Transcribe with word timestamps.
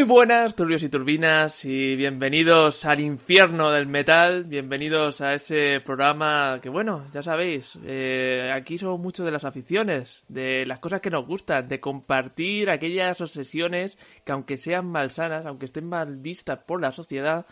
Muy 0.00 0.08
buenas, 0.08 0.54
turbios 0.54 0.82
y 0.82 0.88
turbinas, 0.88 1.62
y 1.66 1.94
bienvenidos 1.94 2.86
al 2.86 3.00
infierno 3.00 3.70
del 3.70 3.86
metal, 3.86 4.44
bienvenidos 4.44 5.20
a 5.20 5.34
ese 5.34 5.82
programa 5.84 6.58
que, 6.62 6.70
bueno, 6.70 7.04
ya 7.12 7.22
sabéis, 7.22 7.78
eh, 7.84 8.50
aquí 8.50 8.78
somos 8.78 8.98
mucho 8.98 9.26
de 9.26 9.30
las 9.30 9.44
aficiones, 9.44 10.24
de 10.26 10.64
las 10.64 10.78
cosas 10.78 11.02
que 11.02 11.10
nos 11.10 11.26
gustan, 11.26 11.68
de 11.68 11.80
compartir 11.80 12.70
aquellas 12.70 13.20
obsesiones 13.20 13.98
que 14.24 14.32
aunque 14.32 14.56
sean 14.56 14.86
malsanas, 14.86 15.44
aunque 15.44 15.66
estén 15.66 15.86
mal 15.86 16.16
vistas 16.16 16.60
por 16.66 16.80
la 16.80 16.92
sociedad, 16.92 17.44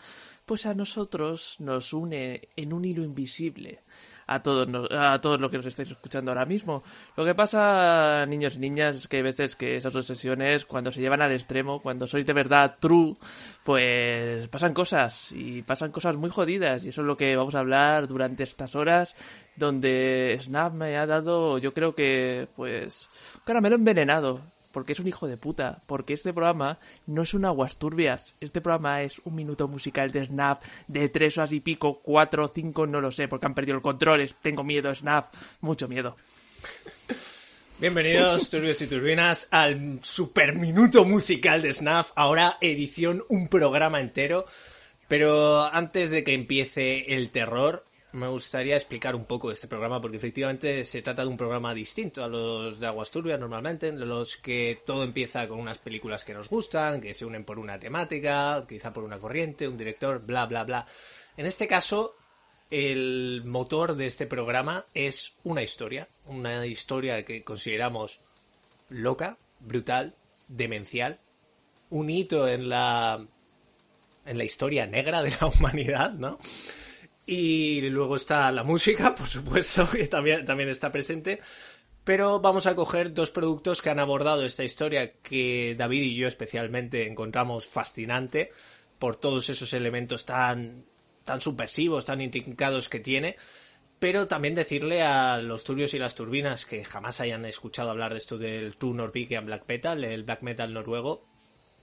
pues 0.49 0.65
a 0.65 0.73
nosotros 0.73 1.57
nos 1.59 1.93
une 1.93 2.49
en 2.55 2.73
un 2.73 2.83
hilo 2.83 3.03
invisible 3.03 3.81
a 4.25 4.41
todos, 4.41 4.67
nos- 4.67 4.89
a 4.91 5.21
todos 5.21 5.39
los 5.39 5.49
que 5.51 5.57
nos 5.57 5.65
estáis 5.67 5.91
escuchando 5.91 6.31
ahora 6.31 6.45
mismo. 6.45 6.81
Lo 7.15 7.23
que 7.23 7.35
pasa, 7.35 8.25
niños 8.27 8.55
y 8.55 8.59
niñas, 8.59 8.95
es 8.95 9.07
que 9.07 9.17
hay 9.17 9.23
veces 9.23 9.55
que 9.55 9.75
esas 9.75 9.95
obsesiones, 9.95 10.65
cuando 10.65 10.91
se 10.91 11.01
llevan 11.01 11.21
al 11.21 11.31
extremo, 11.33 11.79
cuando 11.79 12.07
sois 12.07 12.25
de 12.25 12.33
verdad 12.33 12.77
true, 12.79 13.15
pues 13.63 14.47
pasan 14.49 14.73
cosas, 14.73 15.31
y 15.31 15.61
pasan 15.61 15.91
cosas 15.91 16.17
muy 16.17 16.29
jodidas, 16.31 16.83
y 16.83 16.89
eso 16.89 17.01
es 17.01 17.07
lo 17.07 17.15
que 17.17 17.35
vamos 17.35 17.53
a 17.53 17.59
hablar 17.59 18.07
durante 18.07 18.41
estas 18.43 18.73
horas, 18.75 19.15
donde 19.55 20.39
Snap 20.41 20.73
me 20.73 20.97
ha 20.97 21.05
dado, 21.05 21.59
yo 21.59 21.73
creo 21.75 21.93
que, 21.93 22.47
pues, 22.55 23.07
caramelo 23.45 23.75
envenenado. 23.75 24.41
Porque 24.71 24.93
es 24.93 24.99
un 24.99 25.07
hijo 25.07 25.27
de 25.27 25.37
puta. 25.37 25.81
Porque 25.85 26.13
este 26.13 26.33
programa 26.33 26.79
no 27.07 27.23
es 27.23 27.33
un 27.33 27.45
aguas 27.45 27.77
turbias. 27.77 28.35
Este 28.39 28.61
programa 28.61 29.01
es 29.01 29.19
un 29.25 29.35
minuto 29.35 29.67
musical 29.67 30.11
de 30.11 30.25
Snap 30.25 30.63
de 30.87 31.09
tres 31.09 31.37
horas 31.37 31.53
y 31.53 31.59
pico, 31.59 32.01
cuatro 32.01 32.47
cinco, 32.47 32.85
no 32.87 33.01
lo 33.01 33.11
sé, 33.11 33.27
porque 33.27 33.45
han 33.45 33.55
perdido 33.55 33.77
el 33.77 33.81
control. 33.81 34.29
Tengo 34.41 34.63
miedo, 34.63 34.93
Snap. 34.93 35.33
Mucho 35.61 35.87
miedo. 35.87 36.15
Bienvenidos, 37.79 38.49
turbios 38.49 38.81
y 38.81 38.87
turbinas, 38.87 39.47
al 39.51 39.99
super 40.03 40.53
minuto 40.53 41.05
musical 41.05 41.61
de 41.61 41.71
Snaf. 41.71 42.11
Ahora 42.15 42.57
edición 42.59 43.23
un 43.29 43.47
programa 43.47 44.01
entero. 44.01 44.45
Pero 45.07 45.63
antes 45.63 46.11
de 46.11 46.23
que 46.23 46.33
empiece 46.33 47.15
el 47.15 47.31
terror, 47.31 47.85
me 48.11 48.27
gustaría 48.27 48.75
explicar 48.75 49.15
un 49.15 49.25
poco 49.25 49.51
este 49.51 49.67
programa, 49.67 50.01
porque 50.01 50.17
efectivamente 50.17 50.83
se 50.83 51.01
trata 51.01 51.21
de 51.21 51.27
un 51.27 51.37
programa 51.37 51.73
distinto 51.73 52.23
a 52.23 52.27
los 52.27 52.79
de 52.79 52.87
Aguas 52.87 53.11
Turbias 53.11 53.39
normalmente, 53.39 53.87
en 53.87 54.07
los 54.07 54.37
que 54.37 54.81
todo 54.85 55.03
empieza 55.03 55.47
con 55.47 55.59
unas 55.59 55.77
películas 55.77 56.25
que 56.25 56.33
nos 56.33 56.49
gustan, 56.49 57.01
que 57.01 57.13
se 57.13 57.25
unen 57.25 57.43
por 57.43 57.59
una 57.59 57.79
temática, 57.79 58.65
quizá 58.67 58.91
por 58.91 59.03
una 59.03 59.19
corriente, 59.19 59.67
un 59.67 59.77
director, 59.77 60.25
bla, 60.25 60.45
bla, 60.47 60.63
bla. 60.63 60.87
En 61.37 61.45
este 61.45 61.67
caso, 61.67 62.15
el 62.71 63.43
motor 63.45 63.95
de 63.95 64.07
este 64.07 64.25
programa 64.25 64.85
es 64.93 65.33
una 65.43 65.61
historia, 65.61 66.07
una 66.25 66.65
historia 66.65 67.23
que 67.23 67.43
consideramos 67.43 68.21
loca, 68.89 69.37
brutal, 69.59 70.15
demencial, 70.47 71.19
un 71.91 72.09
hito 72.09 72.47
en 72.47 72.69
la 72.69 73.25
en 74.25 74.37
la 74.37 74.43
historia 74.43 74.85
negra 74.85 75.23
de 75.23 75.31
la 75.31 75.47
humanidad, 75.59 76.11
¿no? 76.11 76.39
Y 77.31 77.81
luego 77.81 78.15
está 78.15 78.51
la 78.51 78.63
música, 78.63 79.13
por 79.15 79.27
supuesto, 79.27 79.87
que 79.87 80.07
también, 80.07 80.45
también 80.45 80.67
está 80.67 80.91
presente. 80.91 81.39
Pero 82.03 82.39
vamos 82.39 82.65
a 82.65 82.75
coger 82.75 83.13
dos 83.13 83.29
productos 83.29 83.83
que 83.83 83.91
han 83.91 83.99
abordado 83.99 84.43
esta 84.43 84.63
historia 84.63 85.13
que 85.21 85.75
David 85.77 86.01
y 86.01 86.15
yo 86.15 86.27
especialmente 86.27 87.05
encontramos 87.05 87.67
fascinante 87.67 88.49
por 88.97 89.15
todos 89.15 89.47
esos 89.49 89.73
elementos 89.73 90.25
tan, 90.25 90.85
tan 91.23 91.39
subversivos, 91.39 92.05
tan 92.05 92.19
intrincados 92.19 92.89
que 92.89 92.99
tiene. 92.99 93.35
Pero 93.99 94.27
también 94.27 94.55
decirle 94.55 95.03
a 95.03 95.37
los 95.37 95.63
turbios 95.63 95.93
y 95.93 95.99
las 95.99 96.15
turbinas 96.15 96.65
que 96.65 96.83
jamás 96.83 97.19
hayan 97.19 97.45
escuchado 97.45 97.91
hablar 97.91 98.13
de 98.13 98.17
esto 98.17 98.39
del 98.39 98.75
True 98.75 98.95
Norwegian 98.95 99.45
Black 99.45 99.65
Metal, 99.67 100.03
el 100.03 100.23
black 100.23 100.41
metal 100.41 100.73
noruego, 100.73 101.27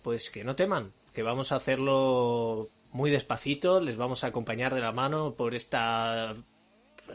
pues 0.03 0.28
que 0.28 0.43
no 0.43 0.57
teman, 0.57 0.93
que 1.13 1.23
vamos 1.23 1.53
a 1.53 1.57
hacerlo 1.57 2.69
muy 2.97 3.11
despacito, 3.11 3.81
les 3.81 3.97
vamos 3.97 4.25
a 4.25 4.29
acompañar 4.29 4.75
de 4.75 4.81
la 4.81 4.93
mano 4.93 5.34
por 5.34 5.55
esta 5.55 6.34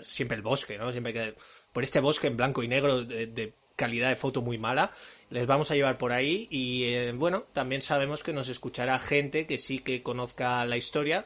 siempre 0.04 0.38
el 0.38 0.44
bosque, 0.44 0.78
¿no? 0.78 0.92
Siempre 0.92 1.12
que 1.12 1.36
por 1.74 1.84
este 1.84 2.00
bosque 2.00 2.28
en 2.28 2.38
blanco 2.38 2.64
y 2.64 2.68
negro 2.68 3.04
de, 3.04 3.28
de 3.28 3.54
calidad 3.76 4.10
de 4.10 4.16
foto 4.16 4.42
muy 4.42 4.58
mala, 4.58 4.92
les 5.30 5.48
vamos 5.48 5.72
a 5.72 5.76
llevar 5.76 5.98
por 5.98 6.12
ahí 6.12 6.48
y 6.52 6.84
eh, 6.86 7.12
bueno, 7.14 7.46
también 7.52 7.82
sabemos 7.82 8.22
que 8.22 8.32
nos 8.32 8.48
escuchará 8.48 9.00
gente 9.00 9.48
que 9.48 9.58
sí 9.58 9.80
que 9.80 10.04
conozca 10.04 10.64
la 10.66 10.78
historia, 10.78 11.26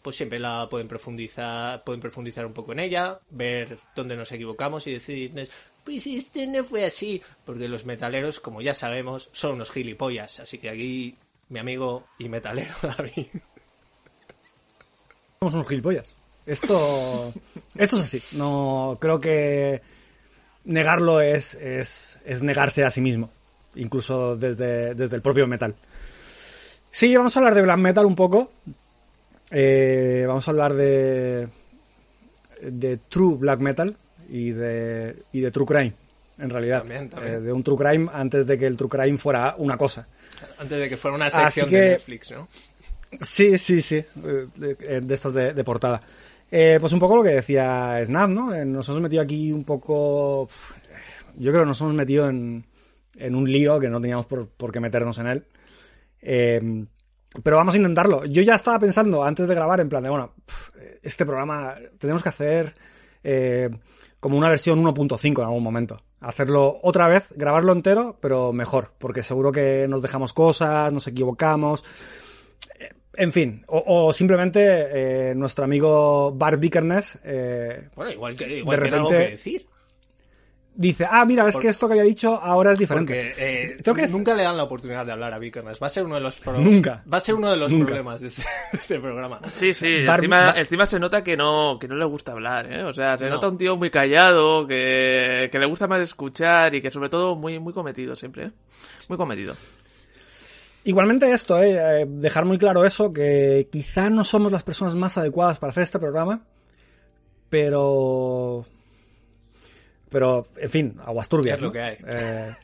pues 0.00 0.16
siempre 0.16 0.38
la 0.38 0.68
pueden 0.70 0.86
profundizar, 0.86 1.82
pueden 1.82 2.00
profundizar 2.00 2.46
un 2.46 2.52
poco 2.52 2.72
en 2.72 2.78
ella, 2.78 3.20
ver 3.30 3.80
dónde 3.96 4.16
nos 4.16 4.30
equivocamos 4.30 4.86
y 4.86 4.92
decirles, 4.92 5.50
pues 5.82 6.06
esto 6.06 6.40
no 6.46 6.62
fue 6.62 6.84
así, 6.84 7.20
porque 7.44 7.68
los 7.68 7.84
metaleros, 7.84 8.38
como 8.38 8.62
ya 8.62 8.74
sabemos, 8.74 9.28
son 9.32 9.54
unos 9.54 9.72
gilipollas, 9.72 10.38
así 10.38 10.58
que 10.58 10.70
aquí 10.70 11.16
mi 11.48 11.58
amigo 11.58 12.06
y 12.18 12.28
metalero 12.28 12.74
David. 12.82 13.26
Somos 15.40 15.54
unos 15.54 15.68
gilipollas. 15.68 16.14
Esto, 16.46 17.32
esto 17.76 17.96
es 17.96 18.02
así. 18.02 18.22
No 18.36 18.98
creo 19.00 19.20
que 19.20 19.80
negarlo 20.64 21.20
es, 21.20 21.54
es, 21.54 22.18
es 22.24 22.42
negarse 22.42 22.84
a 22.84 22.90
sí 22.90 23.00
mismo, 23.00 23.30
incluso 23.74 24.36
desde, 24.36 24.94
desde 24.94 25.16
el 25.16 25.22
propio 25.22 25.46
metal. 25.46 25.74
Sí, 26.90 27.14
vamos 27.16 27.36
a 27.36 27.40
hablar 27.40 27.54
de 27.54 27.62
black 27.62 27.78
metal 27.78 28.06
un 28.06 28.14
poco. 28.16 28.50
Eh, 29.50 30.24
vamos 30.26 30.46
a 30.48 30.50
hablar 30.50 30.74
de, 30.74 31.48
de 32.62 32.96
true 33.08 33.36
black 33.36 33.60
metal 33.60 33.96
y 34.28 34.50
de, 34.50 35.16
y 35.32 35.40
de 35.40 35.50
true 35.50 35.66
crime, 35.66 35.92
en 36.38 36.50
realidad. 36.50 36.80
También, 36.80 37.08
también. 37.10 37.34
Eh, 37.34 37.40
de 37.40 37.52
un 37.52 37.62
true 37.62 37.76
crime 37.76 38.08
antes 38.12 38.46
de 38.46 38.58
que 38.58 38.66
el 38.66 38.76
true 38.76 38.88
crime 38.88 39.18
fuera 39.18 39.54
una 39.58 39.76
cosa. 39.76 40.08
Antes 40.58 40.78
de 40.80 40.88
que 40.88 40.96
fuera 40.96 41.14
una 41.14 41.30
sección 41.30 41.68
que- 41.68 41.76
de 41.76 41.90
Netflix, 41.90 42.30
¿no? 42.32 42.48
Sí, 43.20 43.56
sí, 43.58 43.80
sí, 43.80 43.96
eh, 43.96 44.46
de, 44.56 45.00
de 45.00 45.14
estas 45.14 45.32
de, 45.34 45.64
portada. 45.64 46.00
Eh, 46.50 46.78
pues 46.80 46.92
un 46.92 47.00
poco 47.00 47.16
lo 47.16 47.22
que 47.22 47.30
decía 47.30 48.00
Snap, 48.04 48.30
¿no? 48.30 48.54
Eh, 48.54 48.64
Nos 48.64 48.88
hemos 48.88 49.00
metido 49.00 49.22
aquí 49.22 49.52
un 49.52 49.64
poco... 49.64 50.48
Yo 51.36 51.50
creo 51.50 51.62
que 51.62 51.68
nos 51.68 51.80
hemos 51.80 51.94
metido 51.94 52.28
en, 52.28 52.64
en 53.16 53.34
un 53.34 53.50
lío 53.50 53.78
que 53.78 53.88
no 53.88 54.00
teníamos 54.00 54.26
por, 54.26 54.48
por 54.48 54.72
qué 54.72 54.80
meternos 54.80 55.18
en 55.18 55.26
él. 55.26 55.44
Eh, 56.20 56.86
pero 57.42 57.56
vamos 57.56 57.74
a 57.74 57.78
intentarlo. 57.78 58.24
Yo 58.24 58.42
ya 58.42 58.54
estaba 58.54 58.78
pensando 58.78 59.22
antes 59.24 59.48
de 59.48 59.54
grabar 59.54 59.80
en 59.80 59.88
plan 59.88 60.02
de, 60.02 60.10
bueno, 60.10 60.32
este 61.02 61.26
programa 61.26 61.74
tenemos 61.98 62.22
que 62.22 62.28
hacer 62.28 62.74
eh, 63.22 63.68
como 64.20 64.38
una 64.38 64.48
versión 64.48 64.82
1.5 64.82 65.38
en 65.40 65.44
algún 65.44 65.62
momento. 65.62 66.00
hacerlo 66.20 66.78
otra 66.82 67.08
vez, 67.08 67.26
grabarlo 67.34 67.72
entero, 67.72 68.18
pero 68.20 68.52
mejor, 68.52 68.92
porque 68.98 69.22
seguro 69.22 69.52
que 69.52 69.86
nos 69.88 70.02
dejamos 70.02 70.32
cosas, 70.32 70.92
nos 70.92 71.06
equivocamos. 71.06 71.84
En 73.16 73.32
fin, 73.32 73.64
o, 73.68 74.06
o 74.08 74.12
simplemente 74.12 74.60
eh, 75.30 75.34
nuestro 75.34 75.64
amigo 75.64 76.32
Bar 76.32 76.58
Vikernes 76.58 77.18
eh, 77.24 77.88
Bueno, 77.94 78.10
igual 78.12 78.36
que, 78.36 78.58
igual 78.58 78.76
De 78.78 78.82
que 78.82 78.88
era 78.88 78.96
algo 78.98 79.08
repente- 79.10 79.26
que 79.26 79.32
decir. 79.32 79.66
dice, 80.74 81.06
ah, 81.10 81.24
mira, 81.24 81.48
es 81.48 81.54
Por- 81.54 81.62
que 81.62 81.68
esto 81.68 81.86
que 81.86 81.92
había 81.94 82.02
dicho 82.04 82.34
ahora 82.34 82.72
es 82.72 82.78
diferente. 82.78 83.32
Porque 83.34 83.70
eh, 83.70 83.76
que- 83.82 84.08
nunca 84.08 84.34
le 84.34 84.42
dan 84.42 84.58
la 84.58 84.64
oportunidad 84.64 85.06
de 85.06 85.12
hablar 85.12 85.32
a 85.32 85.38
Vikernes. 85.38 85.78
Va 85.82 85.86
a 85.86 85.90
ser 85.90 86.04
uno 86.04 86.16
de 86.16 86.20
los 86.20 86.38
pro- 86.40 86.58
Nunca. 86.58 87.02
Va 87.10 87.16
a 87.16 87.20
ser 87.20 87.34
uno 87.36 87.50
de 87.50 87.56
los 87.56 87.72
Nunca. 87.72 87.86
problemas 87.86 88.20
de 88.20 88.26
este, 88.26 88.42
de 88.72 88.78
este 88.78 89.00
programa. 89.00 89.40
Sí, 89.54 89.72
sí, 89.72 90.04
Bar- 90.04 90.18
encima, 90.18 90.52
encima 90.54 90.86
se 90.86 91.00
nota 91.00 91.24
que 91.24 91.34
no, 91.38 91.78
que 91.80 91.88
no 91.88 91.94
le 91.96 92.04
gusta 92.04 92.32
hablar, 92.32 92.76
¿eh? 92.76 92.82
O 92.82 92.92
sea, 92.92 93.16
se 93.16 93.24
No. 93.24 93.30
nota 93.36 93.48
un 93.48 93.56
tío 93.56 93.78
muy 93.78 93.88
callado, 93.88 94.66
que, 94.66 95.48
que 95.50 95.58
le 95.58 95.64
gusta 95.64 95.86
más 95.86 96.02
escuchar 96.02 96.74
y 96.74 96.82
que 96.82 96.90
sobre 96.90 97.08
todo 97.08 97.34
muy, 97.34 97.58
muy 97.58 97.72
cometido 97.72 98.14
siempre, 98.14 98.44
¿eh? 98.44 98.50
Muy 99.08 99.16
cometido. 99.16 99.56
Igualmente 100.86 101.32
esto, 101.32 101.60
eh, 101.60 102.02
eh, 102.02 102.06
dejar 102.08 102.44
muy 102.44 102.58
claro 102.58 102.84
eso, 102.84 103.12
que 103.12 103.68
quizá 103.72 104.08
no 104.08 104.24
somos 104.24 104.52
las 104.52 104.62
personas 104.62 104.94
más 104.94 105.18
adecuadas 105.18 105.58
para 105.58 105.72
hacer 105.72 105.82
este 105.82 105.98
programa, 105.98 106.46
pero... 107.50 108.64
Pero, 110.08 110.46
en 110.56 110.70
fin, 110.70 110.96
aguas 111.04 111.28
turbias. 111.28 111.56
Es 111.56 111.60
lo 111.60 111.66
¿no? 111.66 111.72
que 111.72 111.80
hay. 111.80 111.96
Eh, 112.06 112.54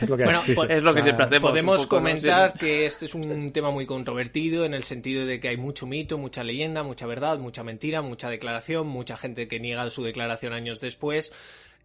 es 0.00 0.08
lo 0.08 0.16
que 0.16 0.24
Bueno, 0.24 0.38
hay. 0.38 0.46
sí, 0.46 0.54
pues 0.54 0.68
sí. 0.68 0.74
es 0.74 0.82
lo 0.82 0.94
que 0.94 1.02
siempre 1.02 1.26
hacemos. 1.26 1.50
Podemos 1.50 1.86
comentar 1.86 2.54
que 2.54 2.86
este 2.86 3.04
es 3.04 3.14
un 3.14 3.52
tema 3.52 3.70
muy 3.70 3.84
controvertido 3.84 4.64
en 4.64 4.72
el 4.72 4.84
sentido 4.84 5.26
de 5.26 5.38
que 5.38 5.48
hay 5.48 5.58
mucho 5.58 5.86
mito, 5.86 6.16
mucha 6.16 6.42
leyenda, 6.44 6.82
mucha 6.82 7.06
verdad, 7.06 7.38
mucha 7.38 7.62
mentira, 7.62 8.00
mucha 8.00 8.30
declaración, 8.30 8.86
mucha 8.86 9.18
gente 9.18 9.46
que 9.46 9.60
niega 9.60 9.90
su 9.90 10.02
declaración 10.02 10.54
años 10.54 10.80
después. 10.80 11.32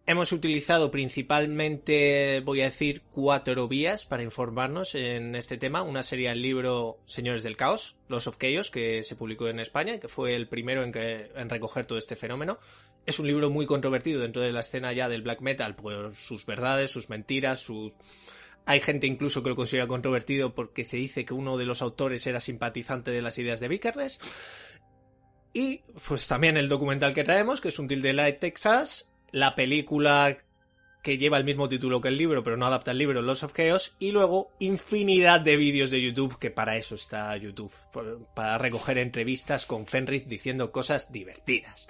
Hemos 0.08 0.32
utilizado 0.32 0.90
principalmente, 0.90 2.40
voy 2.40 2.62
a 2.62 2.64
decir, 2.64 3.02
cuatro 3.12 3.68
vías 3.68 4.06
para 4.06 4.22
informarnos 4.22 4.94
en 4.94 5.34
este 5.34 5.58
tema. 5.58 5.82
Una 5.82 6.02
sería 6.02 6.32
el 6.32 6.40
libro 6.40 6.98
Señores 7.04 7.42
del 7.42 7.58
Caos, 7.58 7.94
Los 8.08 8.26
of 8.26 8.38
Chaos, 8.38 8.70
que 8.70 9.02
se 9.02 9.16
publicó 9.16 9.48
en 9.48 9.60
España 9.60 9.94
y 9.94 9.98
que 10.00 10.08
fue 10.08 10.34
el 10.34 10.48
primero 10.48 10.82
en, 10.82 11.50
recoger 11.50 11.84
todo 11.84 11.98
este 11.98 12.16
fenómeno. 12.16 12.56
Es 13.04 13.18
un 13.18 13.26
libro 13.26 13.50
muy 13.50 13.66
controvertido 13.66 14.22
dentro 14.22 14.40
de 14.40 14.50
la 14.50 14.60
escena 14.60 14.94
ya 14.94 15.10
del 15.10 15.20
black 15.20 15.42
metal 15.42 15.76
por 15.76 16.14
sus 16.14 16.46
verdades, 16.46 16.90
sus 16.90 17.10
mentiras. 17.10 17.66
Hay 18.64 18.80
gente 18.80 19.06
incluso 19.06 19.42
que 19.42 19.50
lo 19.50 19.56
considera 19.56 19.86
controvertido 19.86 20.54
porque 20.54 20.84
se 20.84 20.96
dice 20.96 21.26
que 21.26 21.34
uno 21.34 21.58
de 21.58 21.66
los 21.66 21.82
autores 21.82 22.26
era 22.26 22.40
simpatizante 22.40 23.10
de 23.10 23.20
las 23.20 23.36
ideas 23.36 23.60
de 23.60 23.68
Vikernes. 23.68 24.20
Y 25.52 25.82
pues 26.08 26.26
también 26.26 26.56
el 26.56 26.70
documental 26.70 27.12
que 27.12 27.24
traemos, 27.24 27.60
que 27.60 27.68
es 27.68 27.78
un 27.78 27.88
Till 27.88 28.16
Light 28.16 28.38
Texas, 28.38 29.10
la 29.32 29.54
película 29.54 30.36
que 31.02 31.16
lleva 31.16 31.38
el 31.38 31.44
mismo 31.44 31.68
título 31.68 32.00
que 32.00 32.08
el 32.08 32.16
libro, 32.16 32.42
pero 32.42 32.56
no 32.56 32.66
adapta 32.66 32.90
el 32.90 32.98
libro, 32.98 33.22
Lost 33.22 33.44
of 33.44 33.52
Chaos, 33.52 33.94
y 33.98 34.10
luego 34.10 34.52
infinidad 34.58 35.40
de 35.40 35.56
vídeos 35.56 35.90
de 35.90 36.02
YouTube, 36.02 36.38
que 36.38 36.50
para 36.50 36.76
eso 36.76 36.96
está 36.96 37.36
YouTube, 37.36 37.72
para 38.34 38.58
recoger 38.58 38.98
entrevistas 38.98 39.64
con 39.64 39.86
Fenris 39.86 40.28
diciendo 40.28 40.72
cosas 40.72 41.12
divertidas. 41.12 41.88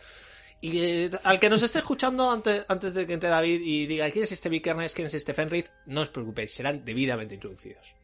Y 0.61 0.79
eh, 0.79 1.11
al 1.25 1.39
que 1.39 1.49
nos 1.49 1.63
esté 1.63 1.79
escuchando 1.79 2.31
antes, 2.31 2.65
antes 2.69 2.93
de 2.95 3.07
que 3.07 3.15
entre 3.15 3.29
David 3.29 3.61
y 3.63 3.87
diga 3.87 4.11
quién 4.11 4.25
es 4.25 4.33
este 4.33 4.49
Vikernes, 4.49 4.93
quién 4.93 5.07
es 5.07 5.15
este 5.15 5.33
Fenris, 5.33 5.71
no 5.87 6.03
os 6.03 6.09
preocupéis, 6.11 6.53
serán 6.53 6.85
debidamente 6.85 7.35
introducidos. 7.35 7.95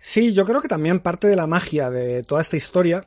Sí, 0.00 0.32
yo 0.32 0.44
creo 0.44 0.60
que 0.60 0.68
también 0.68 1.00
parte 1.00 1.28
de 1.28 1.36
la 1.36 1.46
magia 1.46 1.90
de 1.90 2.22
toda 2.22 2.42
esta 2.42 2.56
historia 2.56 3.04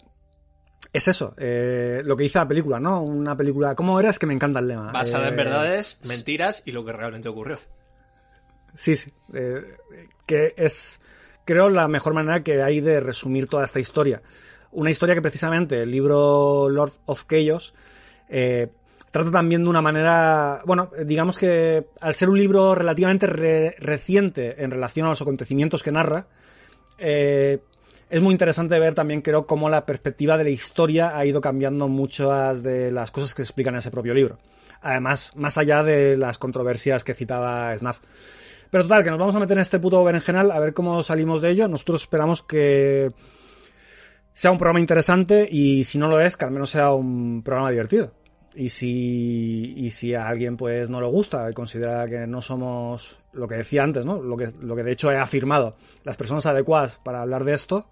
es 0.94 1.08
eso, 1.08 1.34
eh, 1.38 2.02
lo 2.06 2.16
que 2.16 2.24
dice 2.24 2.40
la 2.40 2.48
película, 2.48 2.80
¿no? 2.80 3.02
Una 3.04 3.36
película, 3.36 3.76
¿cómo 3.76 4.00
era? 4.00 4.10
Es 4.10 4.20
que 4.20 4.26
me 4.26 4.34
encanta 4.34 4.60
el 4.60 4.68
lema. 4.68 4.92
Basada 4.92 5.28
en 5.28 5.34
Eh, 5.34 5.38
verdades, 5.38 6.02
mentiras 6.06 6.64
y 6.66 6.72
lo 6.72 6.86
que 6.86 6.92
realmente 6.94 7.30
ocurrió. 7.30 7.58
Sí, 8.76 8.96
sí. 8.96 9.12
eh, 9.34 9.78
que 10.26 10.54
es, 10.58 11.00
creo, 11.46 11.70
la 11.70 11.88
mejor 11.88 12.14
manera 12.14 12.44
que 12.44 12.62
hay 12.62 12.80
de 12.82 13.00
resumir 13.00 13.48
toda 13.48 13.66
esta 13.66 13.80
historia. 13.80 14.22
Una 14.72 14.90
historia 14.92 15.16
que 15.16 15.22
precisamente 15.22 15.82
el 15.82 15.90
libro 15.92 16.70
Lord 16.70 16.92
of 17.06 17.26
Chaos 17.28 17.74
trata 19.10 19.32
también 19.32 19.64
de 19.64 19.70
una 19.70 19.82
manera, 19.82 20.62
bueno, 20.66 20.92
digamos 21.06 21.38
que 21.38 21.88
al 22.02 22.14
ser 22.14 22.30
un 22.30 22.38
libro 22.38 22.76
relativamente 22.76 23.26
re- 23.26 23.76
reciente 23.80 24.62
en 24.64 24.70
relación 24.70 25.06
a 25.08 25.10
los 25.10 25.22
acontecimientos 25.22 25.82
que 25.82 25.92
narra, 25.92 26.28
eh, 27.00 27.60
es 28.10 28.22
muy 28.22 28.32
interesante 28.32 28.80
ver 28.80 28.94
también, 28.94 29.22
creo, 29.22 29.46
cómo 29.46 29.70
la 29.70 29.86
perspectiva 29.86 30.38
de 30.38 30.46
la 30.46 30.50
historia 30.50 31.18
ha 31.18 31.26
ido 31.26 31.42
cambiando 31.42 31.88
muchas 31.88 32.64
de 32.64 32.92
las 32.92 33.12
cosas 33.12 33.34
que 33.34 33.44
se 33.44 33.50
explican 33.50 33.74
en 33.76 33.80
ese 33.80 33.92
propio 33.92 34.14
libro. 34.14 34.38
Además, 34.82 35.32
más 35.36 35.58
allá 35.58 35.84
de 35.84 36.16
las 36.16 36.38
controversias 36.38 37.04
que 37.04 37.14
citaba 37.14 37.78
Snaf. 37.78 38.00
Pero 38.70 38.84
total, 38.84 39.04
que 39.04 39.10
nos 39.10 39.20
vamos 39.20 39.36
a 39.36 39.40
meter 39.40 39.58
en 39.58 39.62
este 39.62 39.80
puto 39.80 40.04
berenjenal 40.04 40.52
a 40.52 40.60
ver 40.60 40.74
cómo 40.74 41.02
salimos 41.04 41.42
de 41.42 41.52
ello. 41.52 41.68
Nosotros 41.68 42.02
esperamos 42.02 42.44
que 42.44 43.12
sea 44.34 44.52
un 44.52 44.58
programa 44.58 44.80
interesante 44.80 45.48
y 45.50 45.84
si 45.84 45.98
no 45.98 46.08
lo 46.08 46.22
es, 46.22 46.38
que 46.38 46.46
al 46.46 46.52
menos 46.52 46.70
sea 46.70 46.92
un 46.94 47.42
programa 47.44 47.72
divertido. 47.72 48.14
Y 48.56 48.70
si, 48.70 49.74
y 49.76 49.92
si 49.92 50.16
a 50.16 50.28
alguien 50.28 50.58
pues 50.58 50.90
no 50.90 51.00
le 51.00 51.08
gusta 51.08 51.50
y 51.50 51.54
considera 51.54 52.08
que 52.08 52.26
no 52.26 52.42
somos 52.42 53.18
lo 53.34 53.48
que 53.48 53.56
decía 53.56 53.84
antes, 53.84 54.06
¿no? 54.06 54.22
Lo 54.22 54.36
que, 54.36 54.50
lo 54.60 54.76
que 54.76 54.84
de 54.84 54.92
hecho 54.92 55.12
he 55.12 55.18
afirmado, 55.18 55.76
las 56.04 56.18
personas 56.18 56.46
adecuadas 56.46 57.00
para 57.04 57.22
hablar 57.22 57.44
de 57.44 57.54
esto, 57.54 57.88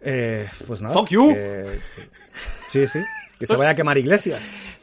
eh, 0.00 0.48
pues 0.66 0.80
nada. 0.82 0.94
Fuck 0.94 1.08
you. 1.10 1.34
que- 1.34 1.78
sí, 2.68 2.86
sí. 2.88 3.00
Que 3.38 3.46
se 3.46 3.56
vaya 3.56 3.70
a 3.70 3.74
quemar 3.74 3.96
iglesias. 3.98 4.40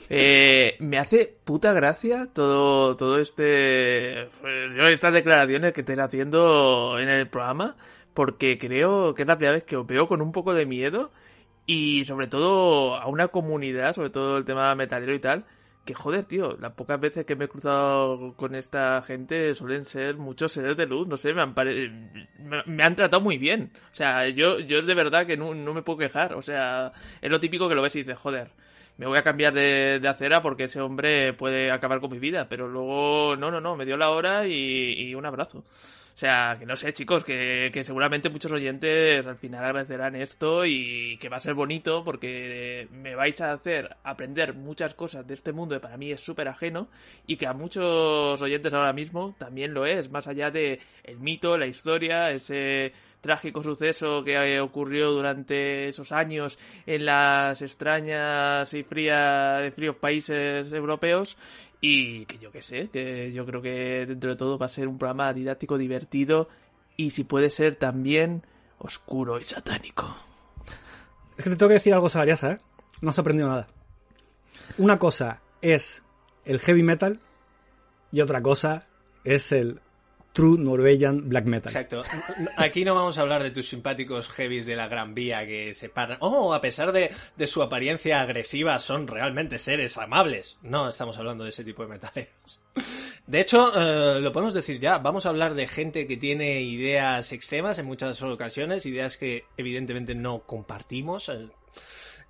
Eh, 0.10 0.76
me 0.80 0.98
hace 0.98 1.36
puta 1.44 1.74
gracia 1.74 2.30
todo, 2.34 2.96
todo 2.96 3.20
este, 3.20 4.30
pues, 4.42 4.74
yo 4.76 4.88
estas 4.88 5.14
declaraciones 5.14 5.74
que 5.74 5.82
estén 5.82 6.00
haciendo 6.00 6.98
en 7.00 7.10
el 7.10 7.28
programa, 7.28 7.76
porque 8.14 8.58
creo 8.58 9.14
que 9.14 9.24
es 9.24 9.28
la 9.28 9.36
primera 9.38 9.54
vez 9.56 9.64
que 9.64 9.76
os 9.76 9.86
veo 9.86 10.08
con 10.08 10.22
un 10.22 10.32
poco 10.32 10.54
de 10.54 10.66
miedo 10.66 11.12
y 11.66 12.06
sobre 12.06 12.28
todo 12.28 12.96
a 12.96 13.06
una 13.08 13.28
comunidad, 13.28 13.94
sobre 13.96 14.10
todo 14.10 14.38
el 14.38 14.46
tema 14.46 14.74
metalero 14.76 15.14
y 15.14 15.20
tal, 15.20 15.44
que 15.88 15.96
joder, 15.96 16.26
tío, 16.26 16.56
las 16.60 16.74
pocas 16.74 17.00
veces 17.00 17.26
que 17.26 17.36
me 17.36 17.46
he 17.46 17.48
cruzado 17.48 18.36
con 18.36 18.54
esta 18.56 19.02
gente 19.02 19.56
suelen 19.56 19.86
ser 19.86 20.18
muchos 20.18 20.52
seres 20.52 20.78
de 20.78 20.86
luz, 20.86 21.08
no 21.08 21.18
sé, 21.18 21.34
me 21.34 21.42
han, 21.42 21.56
pare- 21.56 21.92
me, 22.68 22.84
han 22.84 22.96
tratado 22.96 23.22
muy 23.22 23.38
bien. 23.40 23.72
O 23.92 23.96
sea, 23.96 24.30
yo, 24.30 24.60
yo 24.60 24.82
de 24.84 24.94
verdad 24.94 25.26
que 25.26 25.38
no, 25.38 25.56
no 25.56 25.74
me 25.74 25.82
puedo 25.82 25.98
quejar. 26.00 26.34
O 26.36 26.42
sea, 26.44 26.92
es 27.22 27.32
lo 27.32 27.40
típico 27.40 27.68
que 27.70 27.76
lo 27.76 27.82
ves 27.82 27.96
y 27.96 28.00
dices, 28.04 28.20
joder, 28.20 28.52
me 28.98 29.08
voy 29.08 29.18
a 29.18 29.24
cambiar 29.24 29.54
de, 29.54 30.00
de 30.02 30.08
acera 30.08 30.42
porque 30.42 30.66
ese 30.66 30.82
hombre 30.82 31.34
puede 31.34 31.72
acabar 31.72 32.00
con 32.02 32.12
mi 32.12 32.20
vida. 32.20 32.48
Pero 32.50 32.68
luego, 32.68 33.36
no, 33.38 33.50
no, 33.52 33.62
no, 33.62 33.76
me 33.76 33.86
dio 33.86 33.98
la 33.98 34.10
hora 34.12 34.48
y, 34.48 34.54
y 35.10 35.16
un 35.16 35.26
abrazo. 35.26 35.64
O 36.18 36.20
sea, 36.20 36.56
que 36.58 36.66
no 36.66 36.76
sé, 36.76 36.94
chicos, 36.94 37.24
que, 37.24 37.70
que 37.72 37.84
seguramente 37.84 38.32
muchos 38.32 38.52
oyentes 38.52 39.28
al 39.28 39.38
final 39.38 39.64
agradecerán 39.64 40.16
esto 40.16 40.66
y 40.66 41.16
que 41.20 41.30
va 41.30 41.38
a 41.38 41.40
ser 41.40 41.54
bonito 41.54 42.04
porque 42.04 42.88
me 42.92 43.14
vais 43.14 43.40
a 43.40 43.54
hacer 43.54 43.96
aprender 44.04 44.56
muchas 44.56 44.96
cosas 44.96 45.28
de 45.28 45.36
este 45.36 45.52
mundo 45.52 45.76
que 45.76 45.80
para 45.80 45.96
mí 45.96 46.12
es 46.12 46.20
súper 46.20 46.48
ajeno 46.48 46.88
y 47.28 47.38
que 47.38 47.46
a 47.46 47.54
muchos 47.54 48.42
oyentes 48.42 48.74
ahora 48.74 48.94
mismo 48.94 49.36
también 49.38 49.76
lo 49.76 49.86
es, 49.86 50.10
más 50.10 50.28
allá 50.28 50.50
de 50.50 50.80
el 51.04 51.20
mito, 51.20 51.56
la 51.56 51.68
historia, 51.68 52.32
ese 52.32 52.94
trágico 53.22 53.64
suceso 53.64 54.24
que 54.24 54.60
ocurrió 54.60 55.12
durante 55.12 55.88
esos 55.88 56.12
años 56.12 56.58
en 56.86 57.06
las 57.06 57.62
extrañas 57.62 58.74
y 58.74 58.84
frías, 58.84 59.74
fríos 59.74 59.96
países 59.96 60.72
europeos 60.72 61.38
y 61.82 62.26
que 62.26 62.38
yo 62.40 62.52
que 62.52 62.62
sé, 62.62 62.90
que 62.90 63.32
yo 63.32 63.46
creo 63.46 63.62
que 63.62 64.06
dentro 64.08 64.32
de 64.32 64.36
todo 64.36 64.58
va 64.58 64.68
a 64.68 64.70
ser 64.70 64.88
un 64.88 64.98
programa 64.98 65.34
didáctico, 65.34 65.78
divertido 65.78 66.50
y 66.96 67.12
si 67.12 67.24
puede 67.24 67.50
ser 67.50 67.76
también 67.76 68.44
oscuro 68.80 69.40
y 69.40 69.46
satánico. 69.46 70.16
Es 71.38 71.44
que 71.44 71.52
te 71.52 71.56
tengo 71.56 71.70
que 71.70 71.76
decir 71.76 71.94
algo, 71.94 72.10
Salariasa, 72.10 72.54
¿eh? 72.54 72.58
No 73.02 73.12
has 73.12 73.20
aprendido 73.20 73.48
nada. 73.48 73.68
Una 74.78 74.98
cosa 74.98 75.42
es 75.62 76.04
el 76.46 76.60
heavy 76.60 76.82
metal 76.82 77.20
y 78.12 78.22
otra 78.22 78.42
cosa 78.42 78.88
es 79.24 79.52
el 79.52 79.82
true 80.38 80.56
Norwegian 80.60 81.28
black 81.30 81.46
metal. 81.46 81.72
Exacto. 81.72 82.04
Aquí 82.58 82.86
no 82.86 82.94
vamos 82.94 83.18
a 83.18 83.22
hablar 83.22 83.42
de 83.42 83.50
tus 83.50 83.68
simpáticos 83.68 84.30
heavies 84.30 84.68
de 84.68 84.76
la 84.76 84.88
Gran 84.88 85.16
Vía 85.16 85.48
que 85.48 85.74
se 85.74 85.90
paran. 85.90 86.20
Oh, 86.22 86.54
a 86.54 86.62
pesar 86.62 86.92
de, 86.92 87.10
su 87.48 87.64
apariencia 87.64 88.22
agresiva, 88.22 88.78
son 88.78 89.08
realmente 89.08 89.58
seres 89.58 89.98
amables. 89.98 90.60
No 90.62 90.90
estamos 90.90 91.18
hablando 91.18 91.44
de 91.44 91.50
ese 91.50 91.64
tipo 91.64 91.82
de 91.82 91.90
metaleros. 91.90 92.62
De 93.26 93.42
hecho, 93.42 93.72
eh, 93.76 94.22
lo 94.22 94.32
podemos 94.32 94.54
decir 94.54 94.80
ya. 94.80 95.00
Vamos 95.00 95.26
a 95.26 95.30
hablar 95.30 95.56
de 95.56 95.66
gente 95.66 96.06
que 96.06 96.18
tiene 96.18 96.62
ideas 96.62 97.32
extremas 97.32 97.80
en 97.80 97.88
muchas 97.88 98.22
ocasiones, 98.22 98.86
ideas 98.86 99.18
que 99.18 99.46
evidentemente 99.58 100.14
no 100.14 100.44
compartimos. 100.46 101.30
eh, 101.30 101.48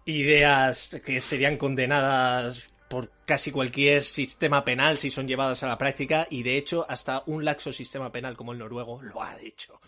Ideas 0.06 0.96
que 1.06 1.20
serían 1.20 1.58
condenadas 1.58 2.70
por 2.88 3.12
casi 3.26 3.52
cualquier 3.52 4.04
sistema 4.04 4.64
penal 4.64 4.98
si 4.98 5.10
son 5.10 5.28
llevadas 5.28 5.64
a 5.64 5.68
la 5.68 5.78
práctica 5.78 6.28
y 6.30 6.44
de 6.44 6.58
hecho 6.58 6.86
hasta 6.88 7.24
un 7.26 7.46
laxo 7.46 7.72
sistema 7.74 8.12
penal 8.12 8.36
como 8.36 8.54
el 8.54 8.60
noruego 8.60 9.02
lo 9.02 9.22
ha 9.22 9.38
hecho. 9.42 9.80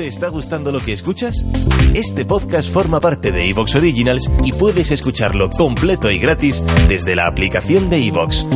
¿Te 0.00 0.06
está 0.06 0.28
gustando 0.28 0.72
lo 0.72 0.80
que 0.80 0.94
escuchas? 0.94 1.44
Este 1.92 2.24
podcast 2.24 2.72
forma 2.72 3.00
parte 3.00 3.30
de 3.32 3.50
Evox 3.50 3.74
Originals 3.74 4.30
y 4.42 4.52
puedes 4.52 4.90
escucharlo 4.92 5.50
completo 5.50 6.10
y 6.10 6.18
gratis 6.18 6.62
desde 6.88 7.14
la 7.14 7.26
aplicación 7.26 7.90
de 7.90 8.06
Evox. 8.06 8.48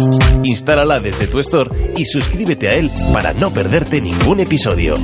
Instálala 0.43 1.01
desde 1.01 1.27
tu 1.27 1.41
store 1.41 1.93
y 1.99 2.07
suscríbete 2.07 2.71
a 2.71 2.75
él 2.77 2.91
para 3.13 3.35
no 3.35 3.51
perderte 3.51 4.01
ningún 4.01 4.41
episodio. 4.41 4.95